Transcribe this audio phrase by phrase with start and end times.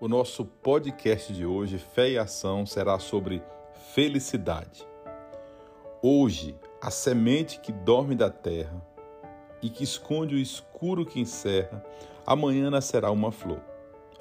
[0.00, 3.42] O nosso podcast de hoje, Fé e Ação, será sobre
[3.92, 4.86] felicidade.
[6.00, 8.80] Hoje, a semente que dorme da terra
[9.60, 11.84] e que esconde o escuro que encerra,
[12.24, 13.60] amanhã nascerá uma flor.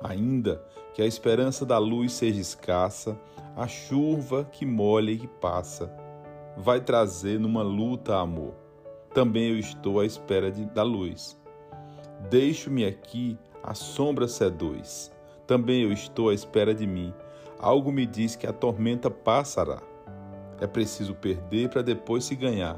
[0.02, 0.66] Ainda
[0.96, 3.16] que a esperança da luz seja escassa,
[3.56, 5.96] a chuva que molha e que passa
[6.58, 8.56] vai trazer numa luta amor.
[9.14, 11.40] Também eu estou à espera de, da luz.
[12.32, 15.16] Deixo-me aqui, a sombra seduz
[15.48, 17.14] também eu estou à espera de mim.
[17.58, 19.82] Algo me diz que a tormenta passará.
[20.60, 22.78] É preciso perder para depois se ganhar.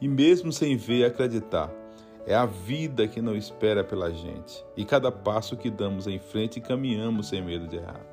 [0.00, 1.72] E mesmo sem ver acreditar,
[2.26, 4.62] é a vida que não espera pela gente.
[4.76, 8.04] E cada passo que damos em frente caminhamos sem medo de errar.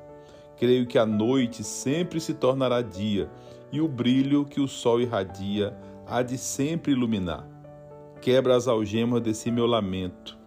[0.56, 3.30] Creio que a noite sempre se tornará dia
[3.70, 7.46] e o brilho que o sol irradia há de sempre iluminar.
[8.20, 10.39] Quebra as algemas desse meu lamento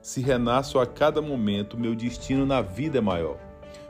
[0.00, 3.36] se renasço a cada momento, meu destino na vida é maior.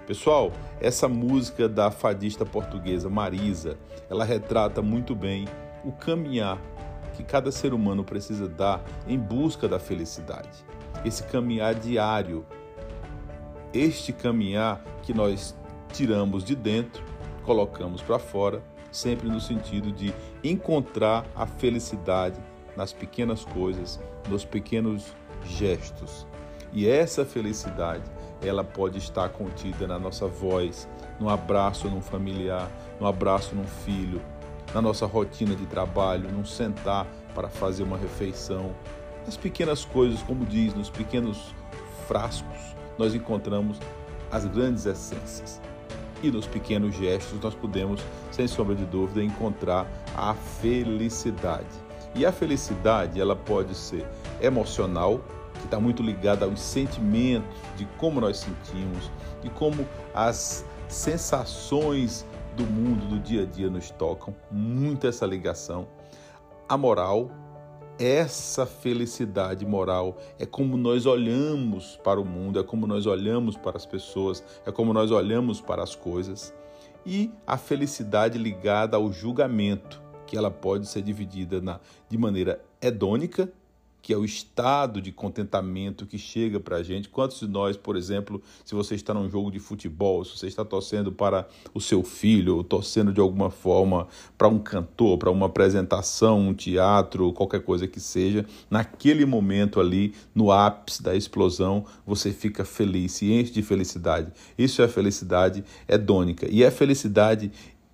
[0.07, 3.79] Pessoal, essa música da fadista portuguesa Marisa,
[4.09, 5.47] ela retrata muito bem
[5.85, 6.59] o caminhar
[7.15, 10.65] que cada ser humano precisa dar em busca da felicidade.
[11.05, 12.47] Esse caminhar diário,
[13.73, 15.55] este caminhar que nós
[15.93, 17.05] tiramos de dentro,
[17.43, 22.41] colocamos para fora, sempre no sentido de encontrar a felicidade
[22.77, 25.15] nas pequenas coisas, nos pequenos
[25.49, 26.27] gestos.
[26.73, 28.05] E essa felicidade,
[28.43, 34.21] ela pode estar contida na nossa voz, no abraço num familiar, no abraço num filho,
[34.75, 38.75] na nossa rotina de trabalho, num sentar para fazer uma refeição.
[39.25, 41.55] Nas pequenas coisas, como diz, nos pequenos
[42.07, 43.79] frascos, nós encontramos
[44.31, 45.61] as grandes essências.
[46.23, 51.67] E nos pequenos gestos nós podemos, sem sombra de dúvida, encontrar a felicidade.
[52.15, 54.05] E a felicidade, ela pode ser
[54.41, 55.21] emocional,
[55.69, 59.11] está muito ligada aos sentimentos, de como nós sentimos,
[59.45, 65.87] e como as sensações do mundo, do dia a dia nos tocam, muito essa ligação.
[66.67, 67.31] A moral,
[67.99, 73.77] essa felicidade moral é como nós olhamos para o mundo, é como nós olhamos para
[73.77, 76.55] as pessoas, é como nós olhamos para as coisas.
[77.05, 83.51] E a felicidade ligada ao julgamento, que ela pode ser dividida na, de maneira hedônica,
[84.01, 87.09] que é o estado de contentamento que chega para a gente.
[87.09, 90.65] Quantos de nós, por exemplo, se você está num jogo de futebol, se você está
[90.65, 95.47] torcendo para o seu filho, ou torcendo de alguma forma para um cantor, para uma
[95.47, 102.33] apresentação, um teatro, qualquer coisa que seja, naquele momento ali, no ápice da explosão, você
[102.33, 104.33] fica feliz, se enche de felicidade.
[104.57, 106.47] Isso é felicidade hedônica.
[106.51, 107.51] E é felicidade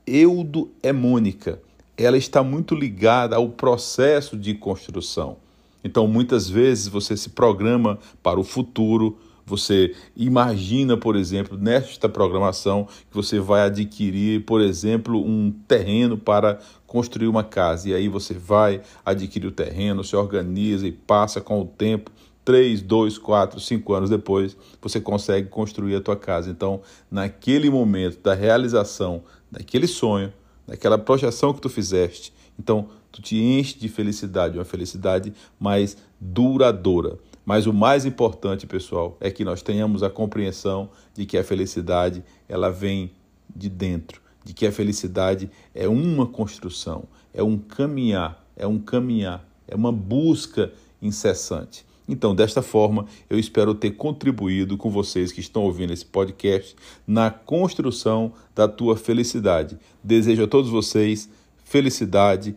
[0.07, 1.61] eudo-emônica.
[1.97, 5.39] Ela está muito ligada ao processo de construção.
[5.85, 12.89] Então, muitas vezes você se programa para o futuro, você imagina, por exemplo, nesta programação
[13.11, 17.91] que você vai adquirir, por exemplo, um terreno para construir uma casa.
[17.91, 22.11] E aí você vai adquirir o terreno, se organiza e passa com o tempo.
[22.43, 26.51] Três, dois, quatro, cinco anos depois, você consegue construir a tua casa.
[26.51, 26.81] Então,
[27.11, 30.33] naquele momento da realização daquele sonho,
[30.67, 37.17] daquela projeção que tu fizeste, então tu te enche de felicidade, uma felicidade mais duradoura.
[37.47, 42.25] Mas o mais importante, pessoal, é que nós tenhamos a compreensão de que a felicidade
[42.49, 43.13] ela vem
[43.55, 49.49] de dentro, de que a felicidade é uma construção, é um caminhar, é um caminhar,
[49.69, 51.87] é uma busca incessante.
[52.09, 56.75] Então, desta forma, eu espero ter contribuído com vocês que estão ouvindo esse podcast
[57.07, 59.79] na construção da tua felicidade.
[60.03, 61.31] Desejo a todos vocês
[61.65, 62.55] felicidade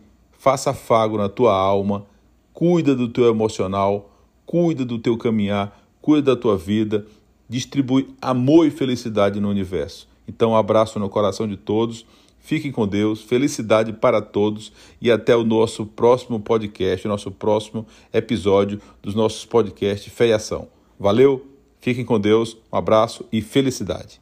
[0.48, 2.06] faça afago na tua alma,
[2.54, 4.10] cuida do teu emocional,
[4.46, 7.04] cuida do teu caminhar, cuida da tua vida,
[7.46, 10.08] distribui amor e felicidade no universo.
[10.26, 12.06] Então, um abraço no coração de todos.
[12.40, 14.72] Fiquem com Deus, felicidade para todos
[15.02, 20.32] e até o nosso próximo podcast, o nosso próximo episódio dos nossos podcasts Fé e
[20.32, 20.68] Ação.
[20.98, 21.46] Valeu,
[21.78, 24.18] fiquem com Deus, um abraço e felicidade.